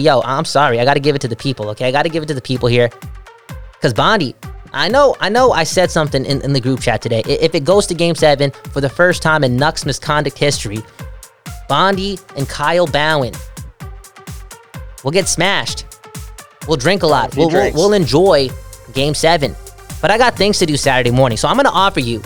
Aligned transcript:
Yo, 0.00 0.22
I'm 0.22 0.44
sorry. 0.44 0.80
I 0.80 0.84
got 0.84 0.94
to 0.94 1.00
give 1.00 1.14
it 1.14 1.20
to 1.22 1.28
the 1.28 1.36
people, 1.36 1.68
okay? 1.70 1.86
I 1.86 1.92
got 1.92 2.02
to 2.04 2.08
give 2.08 2.22
it 2.22 2.26
to 2.26 2.34
the 2.34 2.42
people 2.42 2.68
here. 2.68 2.90
Because 3.72 3.94
Bondi, 3.94 4.34
I 4.72 4.88
know, 4.88 5.16
I 5.20 5.28
know 5.28 5.52
I 5.52 5.64
said 5.64 5.90
something 5.90 6.24
in, 6.24 6.40
in 6.42 6.52
the 6.52 6.60
group 6.60 6.80
chat 6.80 7.00
today. 7.00 7.22
If 7.26 7.54
it 7.54 7.64
goes 7.64 7.86
to 7.86 7.94
game 7.94 8.14
seven 8.14 8.50
for 8.72 8.80
the 8.80 8.88
first 8.88 9.22
time 9.22 9.44
in 9.44 9.56
Nucks 9.56 9.86
misconduct 9.86 10.36
history, 10.36 10.78
Bondi 11.68 12.18
and 12.36 12.48
Kyle 12.48 12.86
Bowen 12.86 13.34
will 15.04 15.10
get 15.10 15.28
smashed. 15.28 15.86
We'll 16.66 16.76
drink 16.76 17.02
a 17.02 17.06
lot. 17.06 17.36
We'll, 17.36 17.48
we'll, 17.48 17.72
we'll 17.72 17.92
enjoy 17.92 18.50
game 18.92 19.14
seven. 19.14 19.54
But 20.02 20.10
I 20.10 20.18
got 20.18 20.36
things 20.36 20.58
to 20.58 20.66
do 20.66 20.76
Saturday 20.76 21.10
morning. 21.10 21.38
So 21.38 21.48
I'm 21.48 21.56
going 21.56 21.66
to 21.66 21.72
offer 21.72 22.00
you, 22.00 22.22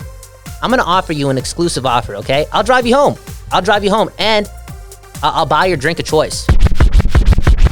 I'm 0.61 0.69
going 0.69 0.81
to 0.81 0.85
offer 0.85 1.13
you 1.13 1.29
an 1.29 1.37
exclusive 1.37 1.85
offer, 1.85 2.15
okay? 2.15 2.45
I'll 2.51 2.63
drive 2.63 2.85
you 2.85 2.95
home. 2.95 3.17
I'll 3.51 3.61
drive 3.61 3.83
you 3.83 3.89
home 3.91 4.09
and 4.17 4.49
I'll, 5.21 5.31
I'll 5.31 5.45
buy 5.45 5.67
your 5.67 5.77
drink 5.77 5.99
of 5.99 6.05
choice. 6.05 6.45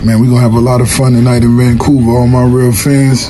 Man, 0.03 0.19
we're 0.19 0.29
gonna 0.29 0.39
have 0.39 0.55
a 0.55 0.59
lot 0.59 0.81
of 0.81 0.89
fun 0.89 1.13
tonight 1.13 1.43
in 1.43 1.55
Vancouver, 1.55 2.09
all 2.09 2.25
my 2.25 2.43
real 2.43 2.71
fans. 2.71 3.29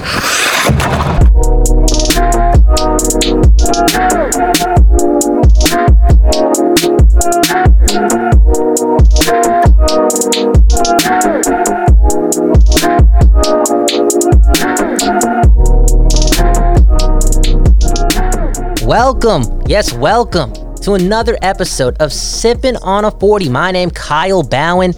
Welcome, 18.85 19.61
yes, 19.67 19.91
welcome 19.91 20.53
to 20.75 20.93
another 20.93 21.37
episode 21.41 21.97
of 21.99 22.13
Sipping 22.13 22.77
on 22.77 23.03
a 23.03 23.11
40. 23.11 23.49
My 23.49 23.71
name 23.71 23.91
Kyle 23.91 24.41
Bowen, 24.41 24.93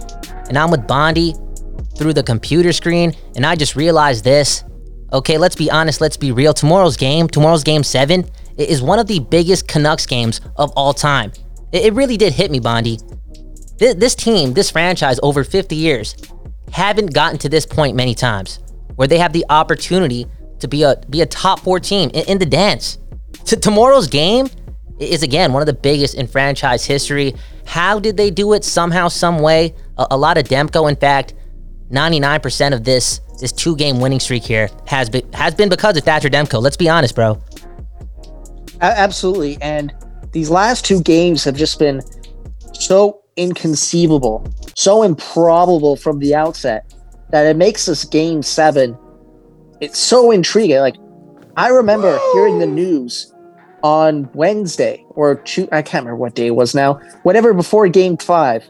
and 0.49 0.55
I'm 0.55 0.69
with 0.69 0.85
Bondy 0.85 1.33
through 1.97 2.13
the 2.13 2.23
computer 2.23 2.71
screen, 2.71 3.13
and 3.35 3.45
I 3.45 3.55
just 3.55 3.75
realized 3.75 4.23
this. 4.23 4.63
Okay, 5.11 5.37
let's 5.37 5.55
be 5.55 5.69
honest, 5.69 6.01
let's 6.01 6.17
be 6.17 6.31
real. 6.31 6.53
Tomorrow's 6.53 6.97
game, 6.97 7.27
tomorrow's 7.27 7.63
game 7.63 7.83
seven, 7.83 8.29
is 8.57 8.81
one 8.81 8.99
of 8.99 9.07
the 9.07 9.19
biggest 9.19 9.67
Canucks 9.67 10.05
games 10.05 10.41
of 10.55 10.71
all 10.75 10.93
time. 10.93 11.31
It 11.71 11.93
really 11.93 12.17
did 12.17 12.33
hit 12.33 12.51
me, 12.51 12.59
Bondy. 12.59 12.99
This 13.77 14.15
team, 14.15 14.53
this 14.53 14.71
franchise, 14.71 15.19
over 15.23 15.43
50 15.43 15.75
years, 15.75 16.15
haven't 16.71 17.13
gotten 17.13 17.37
to 17.39 17.49
this 17.49 17.65
point 17.65 17.95
many 17.95 18.15
times 18.15 18.59
where 18.95 19.07
they 19.07 19.17
have 19.17 19.33
the 19.33 19.45
opportunity 19.49 20.25
to 20.59 20.67
be 20.67 20.83
a 20.83 20.95
be 21.09 21.21
a 21.21 21.25
top 21.25 21.59
four 21.59 21.79
team 21.79 22.09
in, 22.13 22.25
in 22.25 22.37
the 22.37 22.45
dance. 22.45 22.97
To 23.45 23.57
tomorrow's 23.57 24.07
game 24.07 24.47
is 24.99 25.23
again 25.23 25.51
one 25.53 25.61
of 25.61 25.65
the 25.65 25.73
biggest 25.73 26.15
in 26.15 26.27
franchise 26.27 26.85
history. 26.85 27.35
How 27.65 27.99
did 27.99 28.17
they 28.17 28.31
do 28.31 28.53
it? 28.53 28.63
Somehow, 28.63 29.07
some 29.07 29.39
way. 29.39 29.75
A, 29.97 30.07
a 30.11 30.17
lot 30.17 30.37
of 30.37 30.45
Demko, 30.45 30.89
in 30.89 30.95
fact, 30.95 31.33
99% 31.91 32.73
of 32.73 32.83
this 32.83 33.19
this 33.39 33.51
two 33.51 33.75
game 33.75 33.99
winning 33.99 34.19
streak 34.19 34.43
here 34.43 34.69
has 34.87 35.09
been 35.09 35.29
has 35.33 35.53
been 35.53 35.69
because 35.69 35.97
of 35.97 36.03
Thatcher 36.03 36.29
Demko. 36.29 36.61
Let's 36.61 36.77
be 36.77 36.89
honest, 36.89 37.15
bro. 37.15 37.41
Absolutely, 38.81 39.57
and 39.61 39.93
these 40.31 40.49
last 40.49 40.85
two 40.85 41.01
games 41.01 41.43
have 41.43 41.55
just 41.55 41.79
been 41.79 42.01
so 42.73 43.21
inconceivable, 43.35 44.47
so 44.75 45.03
improbable 45.03 45.95
from 45.95 46.19
the 46.19 46.35
outset 46.35 46.93
that 47.31 47.45
it 47.45 47.55
makes 47.55 47.85
this 47.85 48.05
game 48.05 48.43
seven. 48.43 48.97
It's 49.81 49.99
so 49.99 50.31
intriguing. 50.31 50.77
Like 50.77 50.95
I 51.57 51.69
remember 51.69 52.19
hearing 52.33 52.59
the 52.59 52.67
news 52.67 53.33
on 53.83 54.29
Wednesday 54.33 55.03
or 55.09 55.43
I 55.71 55.81
can't 55.81 56.05
remember 56.05 56.15
what 56.15 56.35
day 56.35 56.47
it 56.47 56.55
was 56.55 56.73
now. 56.73 56.95
Whatever 57.23 57.53
before 57.53 57.87
Game 57.89 58.17
Five, 58.17 58.63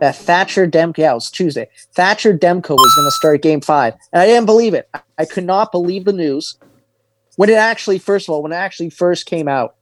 that 0.00 0.16
Thatcher 0.16 0.66
Demko, 0.66 0.98
yeah, 0.98 1.12
it 1.12 1.14
was 1.14 1.30
Tuesday. 1.30 1.68
Thatcher 1.94 2.36
Demko 2.36 2.70
was 2.70 2.94
going 2.94 3.06
to 3.06 3.12
start 3.12 3.42
game 3.42 3.60
five. 3.60 3.94
And 4.12 4.20
I 4.22 4.26
didn't 4.26 4.46
believe 4.46 4.74
it. 4.74 4.88
I 5.18 5.24
could 5.24 5.44
not 5.44 5.72
believe 5.72 6.04
the 6.04 6.12
news 6.12 6.56
when 7.36 7.48
it 7.48 7.54
actually, 7.54 7.98
first 7.98 8.28
of 8.28 8.34
all, 8.34 8.42
when 8.42 8.52
it 8.52 8.56
actually 8.56 8.90
first 8.90 9.26
came 9.26 9.48
out. 9.48 9.74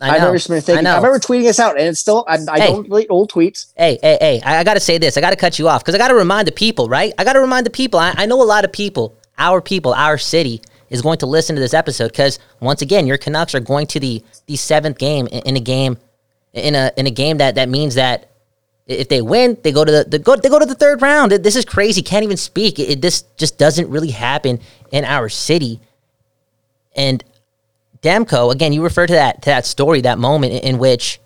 I, 0.00 0.10
I 0.10 0.14
remember 0.16 0.38
thinking, 0.38 0.86
I, 0.86 0.92
I, 0.92 0.96
remember 0.96 1.18
tweeting 1.18 1.42
this 1.42 1.58
out, 1.58 1.76
and 1.76 1.88
it's 1.88 1.98
still, 1.98 2.24
I, 2.28 2.38
I 2.48 2.60
hey, 2.60 2.66
don't 2.68 2.88
delete 2.88 3.08
old 3.10 3.32
tweets. 3.32 3.72
Hey, 3.76 3.98
hey, 4.00 4.16
hey, 4.20 4.40
I, 4.44 4.58
I 4.58 4.64
got 4.64 4.74
to 4.74 4.80
say 4.80 4.96
this. 4.96 5.16
I 5.16 5.20
got 5.20 5.30
to 5.30 5.36
cut 5.36 5.58
you 5.58 5.68
off 5.68 5.82
because 5.82 5.94
I 5.94 5.98
got 5.98 6.08
to 6.08 6.14
remind 6.14 6.46
the 6.46 6.52
people, 6.52 6.88
right? 6.88 7.12
I 7.18 7.24
got 7.24 7.32
to 7.32 7.40
remind 7.40 7.66
the 7.66 7.70
people. 7.70 7.98
I, 7.98 8.24
know 8.26 8.40
a 8.40 8.44
lot 8.44 8.64
of 8.64 8.72
people, 8.72 9.16
our 9.38 9.60
people, 9.60 9.92
our 9.94 10.16
city 10.16 10.62
is 10.88 11.02
going 11.02 11.18
to 11.18 11.26
listen 11.26 11.56
to 11.56 11.60
this 11.60 11.74
episode 11.74 12.12
because 12.12 12.38
once 12.60 12.80
again, 12.80 13.08
your 13.08 13.18
Canucks 13.18 13.56
are 13.56 13.60
going 13.60 13.88
to 13.88 14.00
the 14.00 14.22
the 14.46 14.56
seventh 14.56 14.98
game 14.98 15.26
in, 15.26 15.40
in 15.40 15.56
a 15.56 15.60
game 15.60 15.98
in 16.52 16.76
a 16.76 16.92
in 16.96 17.06
a 17.08 17.10
game 17.10 17.38
that 17.38 17.56
that 17.56 17.68
means 17.68 17.96
that 17.96 18.30
if 18.88 19.08
they 19.08 19.20
win, 19.20 19.58
they 19.62 19.70
go 19.70 19.84
to 19.84 19.92
the, 19.92 20.04
the 20.04 20.18
go 20.18 20.34
they 20.34 20.48
go 20.48 20.58
to 20.58 20.66
the 20.66 20.74
third 20.74 21.02
round. 21.02 21.30
This 21.30 21.56
is 21.56 21.64
crazy. 21.66 22.00
Can't 22.00 22.24
even 22.24 22.38
speak. 22.38 22.78
It, 22.78 22.90
it, 22.90 23.02
this 23.02 23.22
just 23.36 23.58
doesn't 23.58 23.88
really 23.90 24.10
happen 24.10 24.60
in 24.90 25.04
our 25.04 25.28
city. 25.28 25.80
And 26.96 27.22
Demko, 28.02 28.50
again, 28.50 28.72
you 28.72 28.82
refer 28.82 29.06
to 29.06 29.12
that 29.12 29.42
to 29.42 29.50
that 29.50 29.66
story, 29.66 30.00
that 30.00 30.18
moment 30.18 30.54
in, 30.54 30.60
in 30.60 30.78
which 30.78 31.20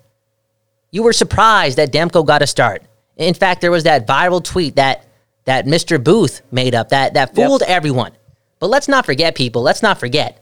you 0.91 1.03
were 1.03 1.13
surprised 1.13 1.77
that 1.77 1.91
Demko 1.93 2.25
got 2.25 2.41
a 2.41 2.47
start. 2.47 2.83
In 3.15 3.33
fact, 3.33 3.61
there 3.61 3.71
was 3.71 3.85
that 3.85 4.05
viral 4.05 4.43
tweet 4.43 4.75
that 4.75 5.05
that 5.45 5.65
Mr. 5.65 6.03
Booth 6.03 6.41
made 6.51 6.75
up 6.75 6.89
that 6.89 7.13
that 7.13 7.33
fooled 7.33 7.61
yep. 7.61 7.69
everyone. 7.69 8.11
But 8.59 8.67
let's 8.67 8.89
not 8.89 9.05
forget, 9.05 9.35
people. 9.35 9.61
Let's 9.61 9.81
not 9.81 9.99
forget 9.99 10.39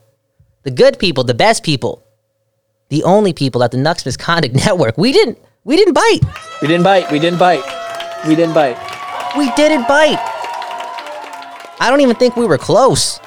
the 0.64 0.72
good 0.72 0.98
people, 0.98 1.24
the 1.24 1.34
best 1.36 1.64
people, 1.64 2.04
the 2.90 3.04
only 3.04 3.34
people 3.34 3.64
at 3.64 3.72
the 3.72 3.78
Nucks 3.78 4.06
Misconduct 4.06 4.56
Network. 4.66 4.98
We 4.98 5.12
didn't 5.12 5.38
we 5.64 5.76
didn't 5.76 5.94
bite. 5.94 6.22
We 6.62 6.68
didn't 6.68 6.84
bite. 6.84 7.12
We 7.12 7.20
didn't 7.20 7.40
bite. 7.40 7.64
We 8.28 8.36
didn't 8.36 8.54
bite. 8.54 8.78
We 9.38 9.52
didn't 9.56 9.88
bite. 9.88 10.20
I 11.80 11.88
don't 11.90 12.02
even 12.02 12.16
think 12.16 12.36
we 12.36 12.46
were 12.46 12.58
close. 12.58 13.20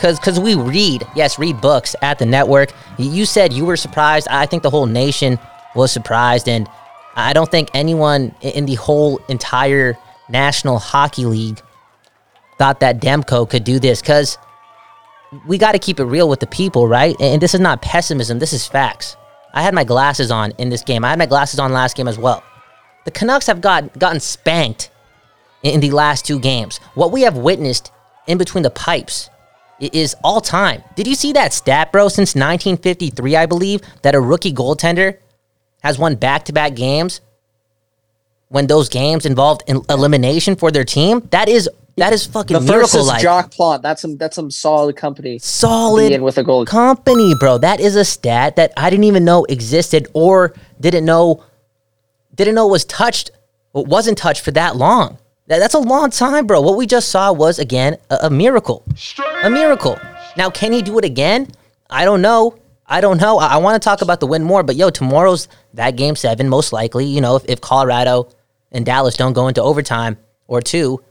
Cause, 0.00 0.18
cause 0.18 0.38
we 0.38 0.54
read, 0.54 1.06
yes, 1.16 1.38
read 1.38 1.60
books 1.62 1.96
at 2.02 2.18
the 2.18 2.26
network. 2.26 2.72
You 2.98 3.24
said 3.24 3.52
you 3.52 3.64
were 3.64 3.78
surprised. 3.78 4.28
I 4.28 4.44
think 4.44 4.62
the 4.62 4.68
whole 4.68 4.84
nation 4.84 5.38
was 5.74 5.90
surprised, 5.90 6.48
and 6.48 6.68
I 7.14 7.32
don't 7.32 7.50
think 7.50 7.70
anyone 7.72 8.34
in 8.42 8.66
the 8.66 8.74
whole 8.74 9.18
entire 9.28 9.96
National 10.28 10.78
Hockey 10.78 11.24
League 11.24 11.62
thought 12.58 12.80
that 12.80 13.00
Demko 13.00 13.48
could 13.48 13.64
do 13.64 13.78
this. 13.78 14.02
Cause 14.02 14.36
we 15.46 15.56
got 15.56 15.72
to 15.72 15.78
keep 15.78 15.98
it 15.98 16.04
real 16.04 16.28
with 16.28 16.40
the 16.40 16.46
people, 16.46 16.86
right? 16.86 17.16
And 17.18 17.40
this 17.40 17.54
is 17.54 17.60
not 17.60 17.80
pessimism. 17.80 18.38
This 18.38 18.52
is 18.52 18.66
facts. 18.66 19.16
I 19.56 19.62
had 19.62 19.74
my 19.74 19.84
glasses 19.84 20.30
on 20.30 20.52
in 20.58 20.68
this 20.68 20.82
game. 20.82 21.02
I 21.02 21.08
had 21.08 21.18
my 21.18 21.24
glasses 21.24 21.58
on 21.58 21.72
last 21.72 21.96
game 21.96 22.08
as 22.08 22.18
well. 22.18 22.44
The 23.06 23.10
Canucks 23.10 23.46
have 23.46 23.62
got, 23.62 23.98
gotten 23.98 24.20
spanked 24.20 24.90
in 25.62 25.80
the 25.80 25.90
last 25.92 26.26
two 26.26 26.38
games. 26.38 26.78
What 26.94 27.10
we 27.10 27.22
have 27.22 27.38
witnessed 27.38 27.90
in 28.26 28.36
between 28.36 28.62
the 28.62 28.70
pipes 28.70 29.30
is 29.80 30.14
all 30.22 30.42
time. 30.42 30.82
Did 30.94 31.06
you 31.06 31.14
see 31.14 31.32
that 31.32 31.54
stat, 31.54 31.90
bro? 31.90 32.08
Since 32.08 32.34
1953, 32.34 33.34
I 33.34 33.46
believe, 33.46 33.80
that 34.02 34.14
a 34.14 34.20
rookie 34.20 34.52
goaltender 34.52 35.16
has 35.82 35.98
won 35.98 36.16
back 36.16 36.44
to 36.44 36.52
back 36.52 36.74
games 36.74 37.22
when 38.48 38.66
those 38.66 38.90
games 38.90 39.24
involved 39.24 39.62
elimination 39.88 40.54
for 40.54 40.70
their 40.70 40.84
team. 40.84 41.26
That 41.30 41.48
is 41.48 41.68
that 41.96 42.12
is 42.12 42.26
fucking 42.26 42.54
the 42.54 42.60
first 42.60 42.94
miracle 42.94 43.10
is 43.10 43.22
Jacques 43.22 43.52
Plante. 43.52 43.82
That's 43.82 44.02
some 44.02 44.16
that's 44.16 44.36
some 44.36 44.50
solid 44.50 44.96
company. 44.96 45.38
Solid 45.38 46.20
with 46.20 46.36
a 46.36 46.44
gold 46.44 46.68
company, 46.68 47.34
bro. 47.40 47.58
That 47.58 47.80
is 47.80 47.96
a 47.96 48.04
stat 48.04 48.56
that 48.56 48.72
I 48.76 48.90
didn't 48.90 49.04
even 49.04 49.24
know 49.24 49.44
existed 49.46 50.06
or 50.12 50.54
didn't 50.78 51.06
know 51.06 51.42
didn't 52.34 52.54
know 52.54 52.66
was 52.66 52.84
touched 52.84 53.30
or 53.72 53.84
wasn't 53.84 54.18
touched 54.18 54.42
for 54.42 54.50
that 54.52 54.76
long. 54.76 55.18
That, 55.46 55.58
that's 55.58 55.74
a 55.74 55.78
long 55.78 56.10
time, 56.10 56.46
bro. 56.46 56.60
What 56.60 56.76
we 56.76 56.86
just 56.86 57.08
saw 57.08 57.32
was 57.32 57.58
again 57.58 57.96
a, 58.10 58.18
a 58.22 58.30
miracle. 58.30 58.84
A 59.42 59.48
miracle. 59.48 59.98
Now, 60.36 60.50
can 60.50 60.72
he 60.72 60.82
do 60.82 60.98
it 60.98 61.04
again? 61.04 61.48
I 61.88 62.04
don't 62.04 62.20
know. 62.20 62.58
I 62.86 63.00
don't 63.00 63.20
know. 63.20 63.38
I, 63.38 63.54
I 63.54 63.56
want 63.56 63.80
to 63.80 63.84
talk 63.84 64.02
about 64.02 64.20
the 64.20 64.26
win 64.26 64.42
more, 64.42 64.62
but 64.62 64.76
yo, 64.76 64.90
tomorrow's 64.90 65.48
that 65.74 65.96
game 65.96 66.14
seven, 66.14 66.48
most 66.48 66.72
likely. 66.72 67.06
You 67.06 67.20
know, 67.20 67.36
if, 67.36 67.44
if 67.48 67.60
Colorado 67.60 68.28
and 68.70 68.84
Dallas 68.84 69.16
don't 69.16 69.32
go 69.32 69.48
into 69.48 69.62
overtime 69.62 70.18
or 70.46 70.60
two, 70.60 71.02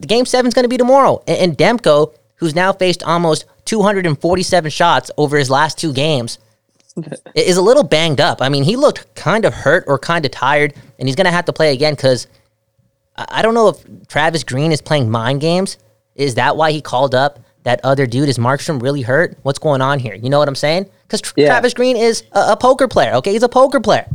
the 0.00 0.06
game 0.06 0.26
seven 0.26 0.48
is 0.48 0.54
going 0.54 0.64
to 0.64 0.68
be 0.68 0.76
tomorrow. 0.78 1.22
And, 1.26 1.38
and 1.38 1.58
Demko, 1.58 2.14
who's 2.36 2.54
now 2.54 2.72
faced 2.72 3.02
almost 3.02 3.44
247 3.66 4.70
shots 4.70 5.10
over 5.16 5.38
his 5.38 5.50
last 5.50 5.78
two 5.78 5.92
games, 5.92 6.38
is 7.34 7.56
a 7.56 7.62
little 7.62 7.82
banged 7.82 8.20
up. 8.20 8.40
I 8.40 8.48
mean, 8.48 8.64
he 8.64 8.76
looked 8.76 9.14
kind 9.14 9.44
of 9.44 9.52
hurt 9.54 9.84
or 9.86 9.98
kind 9.98 10.24
of 10.24 10.30
tired, 10.30 10.74
and 10.98 11.08
he's 11.08 11.16
going 11.16 11.26
to 11.26 11.30
have 11.30 11.44
to 11.46 11.52
play 11.52 11.72
again 11.72 11.94
because 11.94 12.26
I 13.16 13.26
I 13.28 13.42
don't 13.42 13.54
know 13.54 13.68
if 13.68 14.08
Travis 14.08 14.44
Green 14.44 14.72
is 14.72 14.80
playing 14.80 15.10
mind 15.10 15.40
games. 15.40 15.78
Is 16.14 16.34
that 16.36 16.56
why 16.56 16.70
he 16.72 16.80
called 16.80 17.14
up 17.14 17.40
that 17.64 17.80
other 17.84 18.06
dude? 18.06 18.28
Is 18.28 18.38
Markstrom 18.38 18.82
really 18.82 19.02
hurt? 19.02 19.36
What's 19.42 19.58
going 19.58 19.80
on 19.80 19.98
here? 19.98 20.14
You 20.14 20.30
know 20.30 20.38
what 20.38 20.48
I'm 20.48 20.54
saying? 20.54 20.88
Because 21.06 21.32
Yeah. 21.36 21.46
Travis 21.46 21.74
Green 21.74 21.96
is 21.96 22.24
a, 22.32 22.52
a 22.52 22.56
poker 22.56 22.88
player. 22.88 23.14
Okay, 23.14 23.32
he's 23.32 23.42
a 23.42 23.48
poker 23.48 23.80
player. 23.80 24.06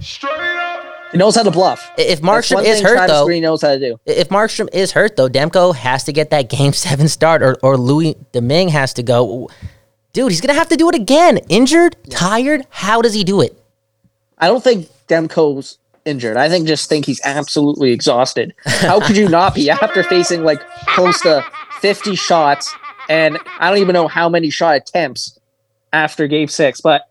He 1.12 1.18
knows 1.18 1.36
how 1.36 1.44
to 1.44 1.52
bluff. 1.52 1.90
If 1.98 2.22
Markstrom 2.22 2.64
is 2.64 2.82
hurt 2.82 2.94
Travis 2.94 3.12
though, 3.12 3.26
Green 3.26 3.42
knows 3.44 3.62
how 3.62 3.70
to 3.70 3.80
do. 3.80 4.00
if 4.06 4.30
Markstrom 4.30 4.70
is 4.72 4.92
hurt 4.92 5.16
though, 5.16 5.28
Demko 5.30 5.76
has 5.76 6.04
to 6.04 6.14
get 6.14 6.30
that 6.30 6.50
game 6.50 6.74
seven 6.88 7.08
start, 7.08 7.42
or 7.42 7.58
or 7.64 7.78
Louis 7.78 8.16
Domingue 8.32 8.70
has 8.70 8.94
to 8.94 9.04
go. 9.04 9.50
Dude, 10.14 10.32
he's 10.32 10.42
gonna 10.42 10.54
have 10.54 10.70
to 10.70 10.78
do 10.78 10.90
it 10.90 10.96
again. 10.96 11.38
Injured, 11.50 11.96
tired. 12.10 12.66
How 12.70 13.02
does 13.02 13.14
he 13.14 13.24
do 13.24 13.42
it? 13.42 13.62
I 14.38 14.48
don't 14.48 14.64
think 14.64 14.90
Demko's 15.08 15.78
injured. 16.06 16.38
I 16.38 16.50
think 16.50 16.68
just 16.68 16.90
think 16.90 17.06
he's 17.06 17.22
absolutely 17.24 17.92
exhausted. 17.92 18.54
How 18.66 19.00
could 19.00 19.18
you 19.18 19.28
not 19.28 19.54
be 19.54 19.70
after 19.70 20.04
facing 20.04 20.44
like 20.44 20.60
close 20.88 21.22
to 21.22 21.46
50 21.82 22.16
shots 22.16 22.74
and 23.10 23.40
I 23.58 23.70
don't 23.70 23.80
even 23.80 23.94
know 23.94 24.08
how 24.08 24.30
many 24.30 24.50
shot 24.50 24.76
attempts 24.78 25.38
after 25.92 26.28
game 26.28 26.48
six, 26.48 26.80
but 26.80 27.10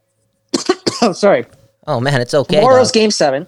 oh, 1.02 1.12
sorry. 1.12 1.44
Oh 1.86 2.00
man, 2.00 2.20
it's 2.20 2.32
okay. 2.32 2.56
Tomorrow's 2.56 2.88
dog. 2.88 2.94
game 2.94 3.10
seven. 3.10 3.46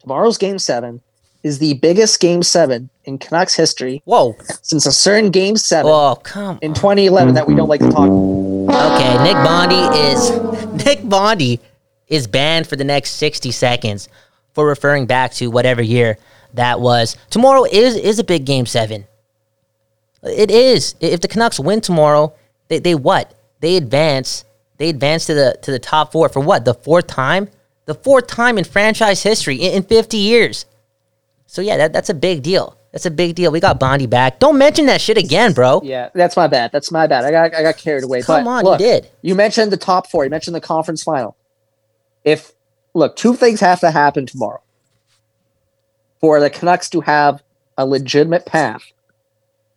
Tomorrow's 0.00 0.38
game 0.38 0.58
seven 0.58 1.02
is 1.42 1.58
the 1.58 1.74
biggest 1.74 2.20
game 2.20 2.42
seven 2.42 2.90
in 3.04 3.18
Canucks 3.18 3.54
history 3.54 4.02
Whoa, 4.04 4.36
since 4.62 4.86
a 4.86 4.92
certain 4.92 5.30
game 5.30 5.56
seven 5.56 5.90
whoa, 5.90 6.16
come. 6.16 6.58
in 6.62 6.74
2011 6.74 7.34
that 7.34 7.46
we 7.46 7.54
don't 7.54 7.68
like 7.68 7.80
to 7.80 7.90
talk 7.90 8.08
about. 8.08 8.94
Okay, 8.94 9.22
Nick 9.22 9.34
Bondi 9.34 9.98
is 9.98 10.84
Nick 10.84 11.08
Bondi 11.08 11.60
is 12.08 12.26
banned 12.26 12.66
for 12.66 12.76
the 12.76 12.84
next 12.84 13.12
60 13.12 13.50
seconds 13.50 14.08
for 14.52 14.66
referring 14.66 15.06
back 15.06 15.32
to 15.34 15.48
whatever 15.48 15.82
year 15.82 16.18
that 16.54 16.80
was. 16.80 17.16
Tomorrow 17.30 17.64
is 17.64 17.94
is 17.96 18.18
a 18.18 18.24
big 18.24 18.44
game 18.44 18.66
7. 18.66 19.06
It 20.24 20.50
is. 20.50 20.96
If 21.00 21.20
the 21.20 21.28
Canucks 21.28 21.60
win 21.60 21.80
tomorrow, 21.80 22.34
they, 22.68 22.80
they 22.80 22.94
what? 22.94 23.34
They 23.60 23.76
advance. 23.76 24.44
They 24.78 24.88
advance 24.88 25.26
to 25.26 25.34
the 25.34 25.58
to 25.62 25.70
the 25.70 25.78
top 25.78 26.12
4 26.12 26.28
for 26.28 26.40
what? 26.40 26.64
The 26.64 26.74
fourth 26.74 27.06
time? 27.06 27.48
The 27.88 27.94
fourth 27.94 28.26
time 28.26 28.58
in 28.58 28.64
franchise 28.64 29.22
history 29.22 29.56
in, 29.56 29.76
in 29.76 29.82
50 29.82 30.18
years. 30.18 30.66
So 31.46 31.62
yeah, 31.62 31.78
that, 31.78 31.94
that's 31.94 32.10
a 32.10 32.14
big 32.14 32.42
deal. 32.42 32.76
That's 32.92 33.06
a 33.06 33.10
big 33.10 33.34
deal. 33.34 33.50
We 33.50 33.60
got 33.60 33.80
Bondi 33.80 34.04
back. 34.04 34.40
Don't 34.40 34.58
mention 34.58 34.84
that 34.86 35.00
shit 35.00 35.16
again, 35.16 35.54
bro. 35.54 35.80
Yeah, 35.82 36.10
that's 36.14 36.36
my 36.36 36.48
bad. 36.48 36.70
That's 36.70 36.92
my 36.92 37.06
bad. 37.06 37.24
I 37.24 37.30
got 37.30 37.54
I 37.54 37.62
got 37.62 37.78
carried 37.78 38.04
away. 38.04 38.20
Come 38.20 38.44
but 38.44 38.66
on, 38.66 38.72
you 38.72 38.78
did. 38.78 39.10
You 39.22 39.34
mentioned 39.34 39.72
the 39.72 39.78
top 39.78 40.10
four. 40.10 40.24
You 40.24 40.30
mentioned 40.30 40.54
the 40.54 40.60
conference 40.60 41.02
final. 41.02 41.34
If 42.24 42.52
look, 42.92 43.16
two 43.16 43.34
things 43.34 43.60
have 43.60 43.80
to 43.80 43.90
happen 43.90 44.26
tomorrow 44.26 44.60
for 46.20 46.40
the 46.40 46.50
Canucks 46.50 46.90
to 46.90 47.00
have 47.00 47.42
a 47.78 47.86
legitimate 47.86 48.44
path, 48.44 48.82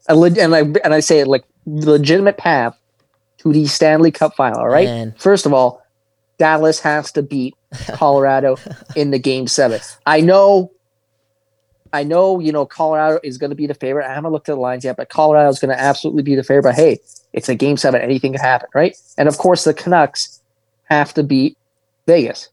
a 0.10 0.16
leg- 0.16 0.38
and 0.38 0.54
I 0.54 0.60
and 0.60 0.94
I 0.94 1.00
say 1.00 1.20
it 1.20 1.28
like 1.28 1.46
legitimate 1.66 2.38
path 2.38 2.78
to 3.38 3.54
the 3.54 3.68
Stanley 3.68 4.12
Cup 4.12 4.36
final. 4.36 4.60
All 4.60 4.68
right. 4.68 4.86
Man. 4.86 5.16
First 5.18 5.46
of 5.46 5.54
all, 5.54 5.81
Dallas 6.42 6.80
has 6.80 7.12
to 7.12 7.22
beat 7.22 7.54
Colorado 7.94 8.58
in 8.96 9.12
the 9.12 9.20
game 9.20 9.46
seven. 9.46 9.80
I 10.08 10.22
know. 10.22 10.72
I 11.94 12.04
know, 12.04 12.40
you 12.40 12.52
know, 12.52 12.66
Colorado 12.66 13.20
is 13.24 13.38
going 13.38 13.52
to 13.52 13.56
be 13.56 13.68
the 13.68 13.76
favorite. 13.76 14.10
I 14.10 14.14
haven't 14.16 14.32
looked 14.32 14.50
at 14.50 14.56
the 14.56 14.60
lines 14.60 14.84
yet, 14.84 14.98
but 14.98 15.10
Colorado 15.10 15.50
is 15.50 15.60
going 15.60 15.70
to 15.70 15.80
absolutely 15.80 16.24
be 16.24 16.34
the 16.34 16.42
favorite. 16.44 16.64
But 16.64 16.74
hey, 16.74 17.00
it's 17.32 17.48
a 17.48 17.54
game 17.54 17.78
seven. 17.78 18.02
Anything 18.02 18.32
can 18.32 18.42
happen, 18.42 18.70
right? 18.74 18.98
And 19.20 19.28
of 19.30 19.38
course, 19.38 19.66
the 19.66 19.74
Canucks 19.76 20.42
have 20.86 21.14
to 21.14 21.22
beat 21.22 21.60
Vegas. 22.08 22.50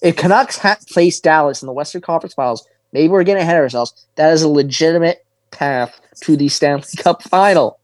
If 0.00 0.14
Canucks 0.14 0.56
ha- 0.56 0.78
face 0.86 1.18
Dallas 1.18 1.62
in 1.62 1.66
the 1.66 1.72
Western 1.72 2.02
Conference 2.02 2.34
Finals, 2.34 2.68
maybe 2.92 3.08
we're 3.08 3.24
getting 3.24 3.42
ahead 3.42 3.56
of 3.56 3.62
ourselves. 3.62 4.06
That 4.14 4.32
is 4.32 4.42
a 4.42 4.48
legitimate 4.48 5.26
path 5.50 5.98
to 6.20 6.36
the 6.36 6.48
Stanley 6.48 6.84
Cup 6.98 7.24
final. 7.24 7.80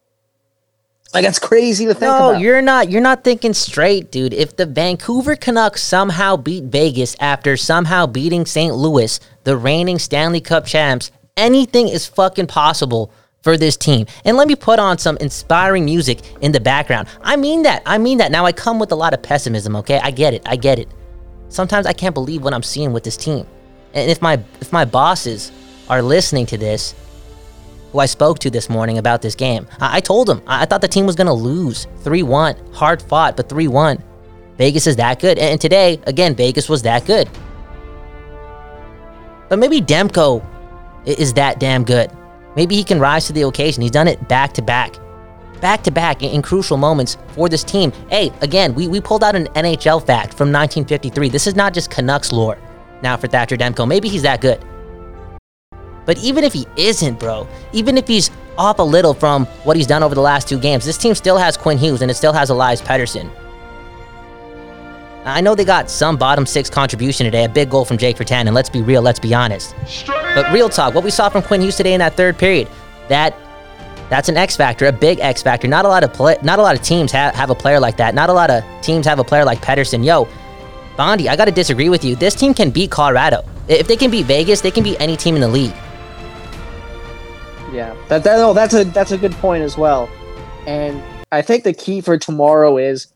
Like 1.15 1.25
that's 1.25 1.39
crazy 1.39 1.85
to 1.87 1.93
think 1.93 2.11
no, 2.11 2.31
about. 2.31 2.41
you're 2.41 2.63
not. 2.63 2.91
You're 2.91 3.03
not 3.03 3.23
thinking 3.23 3.53
straight, 3.53 4.11
dude. 4.11 4.33
If 4.33 4.57
the 4.57 4.65
Vancouver 4.65 5.37
Canucks 5.37 5.83
somehow 5.83 6.37
beat 6.37 6.65
Vegas 6.65 7.15
after 7.21 7.57
somehow 7.57 8.07
beating 8.07 8.47
St. 8.47 8.75
Louis, 8.75 9.21
the 9.45 9.57
reigning 9.57 9.99
Stanley 9.99 10.41
Cup 10.41 10.65
champs, 10.65 11.11
anything 11.37 11.89
is 11.89 12.07
fucking 12.07 12.47
possible 12.47 13.13
for 13.43 13.59
this 13.59 13.77
team. 13.77 14.07
And 14.25 14.37
let 14.39 14.49
me 14.49 14.57
put 14.57 14.79
on 14.79 14.97
some 14.97 15.19
inspiring 15.19 15.85
music 15.85 16.21
in 16.41 16.53
the 16.53 16.61
background. 16.61 17.09
I 17.21 17.37
mean 17.37 17.63
that. 17.65 17.83
I 17.85 17.99
mean 17.99 18.19
that. 18.19 18.33
Now 18.33 18.47
I 18.47 18.53
come 18.53 18.79
with 18.79 18.93
a 18.93 18.97
lot 18.97 19.13
of 19.13 19.23
pessimism. 19.23 19.77
Okay, 19.77 20.01
I 20.03 20.11
get 20.11 20.33
it. 20.33 20.43
I 20.47 20.57
get 20.57 20.79
it. 20.79 20.89
Sometimes 21.51 21.85
I 21.85 21.93
can't 21.93 22.15
believe 22.15 22.43
what 22.43 22.55
I'm 22.55 22.63
seeing 22.63 22.95
with 22.95 23.05
this 23.05 23.19
team. 23.19 23.47
And 23.93 24.11
if 24.11 24.23
my 24.23 24.41
if 24.63 24.73
my 24.73 24.87
bosses 24.87 25.53
are 25.91 26.01
listening 26.01 26.47
to 26.47 26.57
this, 26.57 26.95
who 27.93 27.99
I 27.99 28.07
spoke 28.07 28.39
to 28.41 28.51
this 28.51 28.69
morning 28.69 28.99
about 28.99 29.23
this 29.23 29.35
game. 29.35 29.69
I, 29.79 29.99
I 29.99 30.01
told 30.01 30.29
him 30.29 30.43
I, 30.47 30.63
I 30.63 30.65
thought 30.65 30.81
the 30.81 30.89
team 30.89 31.07
was 31.07 31.15
going 31.15 31.27
to 31.27 31.33
lose 31.33 31.87
3 32.01 32.23
1. 32.23 32.73
Hard 32.73 33.03
fought, 33.03 33.37
but 33.37 33.49
3 33.49 33.69
1. 33.69 34.03
Vegas 34.57 34.87
is 34.87 34.97
that 34.97 35.21
good. 35.21 35.39
And, 35.39 35.53
and 35.53 35.61
today, 35.61 36.01
again, 36.07 36.35
Vegas 36.35 36.69
was 36.69 36.83
that 36.83 37.05
good. 37.07 37.29
But 39.49 39.59
maybe 39.59 39.81
Demko 39.81 40.45
is 41.05 41.35
that 41.35 41.61
damn 41.61 41.85
good. 41.85 42.11
Maybe 42.57 42.75
he 42.75 42.85
can 42.85 42.99
rise 42.99 43.27
to 43.27 43.33
the 43.33 43.43
occasion. 43.43 43.83
He's 43.83 43.91
done 43.91 44.09
it 44.09 44.29
back 44.29 44.53
to 44.55 44.63
back. 44.63 44.97
Back 45.61 45.83
to 45.85 45.91
back 45.91 46.23
in, 46.23 46.43
crucial 46.43 46.77
moments 46.77 47.17
for 47.29 47.49
this 47.49 47.63
team. 47.63 47.93
Hey, 48.09 48.33
again, 48.41 48.75
we, 48.75 48.89
we 48.89 49.01
pulled 49.01 49.23
out 49.23 49.37
an 49.37 49.47
NHL 49.49 50.05
fact 50.05 50.35
from 50.35 50.51
1953. 50.51 51.29
This 51.29 51.47
is 51.47 51.55
not 51.55 51.73
just 51.73 51.91
Canucks 51.91 52.33
lore 52.33 52.59
now 53.03 53.17
for 53.17 53.29
Thatcher 53.29 53.57
Demko. 53.57 53.87
Maybe 53.87 54.09
he's 54.09 54.23
that 54.23 54.41
good. 54.41 54.65
But 56.05 56.19
even 56.19 56.45
if 56.45 56.53
he 56.53 56.67
isn't, 56.77 57.19
bro, 57.19 57.47
even 57.73 57.97
if 57.97 58.09
he's 58.09 58.31
off 58.59 58.79
a 58.79 58.83
little 58.83 59.15
from 59.15 59.47
what 59.65 59.77
he's 59.77 59.87
done 59.87 60.03
over 60.03 60.15
the 60.15 60.21
last 60.21 60.49
two 60.49 60.59
games, 60.59 60.85
this 60.85 60.99
team 60.99 61.15
still 61.15 61.39
has 61.39 61.57
Quinn 61.57 61.79
Hughes 61.79 62.03
and 62.03 62.11
it 62.11 62.15
still 62.15 62.33
has 62.33 62.51
Elias 62.51 62.83
Pettersson. 62.83 63.31
I 65.25 65.41
know 65.41 65.55
they 65.55 65.65
got 65.65 65.89
some 65.89 66.17
bottom 66.17 66.45
six 66.47 66.69
contribution 66.69 67.25
today, 67.25 67.45
a 67.45 67.49
big 67.49 67.71
goal 67.71 67.85
from 67.85 67.97
Jake 67.97 68.17
Virtanen. 68.17 68.53
Let's 68.53 68.69
be 68.69 68.83
real, 68.83 69.03
let's 69.03 69.21
be 69.21 69.33
honest. 69.33 69.75
But 70.35 70.53
real 70.53 70.69
talk, 70.69 70.95
what 70.95 71.05
we 71.05 71.11
saw 71.11 71.29
from 71.29 71.43
Quinn 71.43 71.61
Hughes 71.61 71.77
today 71.77 71.95
in 71.95 72.01
that 72.01 72.15
third 72.17 72.37
period, 72.39 72.69
that 73.09 73.37
that's 74.11 74.29
an 74.29 74.37
X 74.37 74.57
factor, 74.57 74.87
a 74.87 74.93
big 74.93 75.21
X 75.21 75.41
factor. 75.41 75.69
Not 75.69 75.85
a 75.85 75.89
lot 75.89 76.03
of 76.03 76.13
play, 76.13 76.37
not 76.43 76.59
a 76.59 76.63
lot 76.63 76.75
of 76.75 76.83
teams 76.83 77.13
have, 77.13 77.35
have 77.35 77.51
a 77.51 77.55
player 77.55 77.79
like 77.79 77.97
that. 77.99 78.15
Not 78.15 78.29
a 78.29 78.33
lot 78.33 78.51
of 78.51 78.65
teams 78.83 79.07
have 79.07 79.21
a 79.21 79.25
player 79.25 79.45
like 79.45 79.63
Pettersson. 79.63 80.05
Yo, 80.05 80.29
Bondi, 80.97 81.29
I 81.29 81.37
got 81.37 81.47
to 81.47 81.53
disagree 81.53 81.89
with 81.89 82.05
you. 82.05 82.17
This 82.17 82.35
team 82.35 82.53
can 82.53 82.71
beat 82.71 82.91
Colorado. 82.91 83.45
If 83.69 83.87
they 83.87 83.97
can 83.97 84.11
beat 84.11 84.27
Vegas, 84.27 84.61
they 84.61 84.71
can 84.71 84.83
beat 84.83 85.01
any 85.01 85.17
team 85.17 85.37
in 85.37 85.41
the 85.41 85.49
league. 85.49 85.75
Yeah, 87.73 87.97
that, 88.09 88.23
that 88.25 88.37
no, 88.37 88.53
that's 88.53 88.75
a 88.75 88.85
that's 88.85 89.13
a 89.13 89.19
good 89.19 89.33
point 89.33 89.63
as 89.63 89.79
well. 89.79 90.09
And 90.67 91.03
I 91.33 91.41
think 91.41 91.65
the 91.65 91.73
key 91.73 92.03
for 92.03 92.19
tomorrow 92.19 92.77
is 92.77 93.07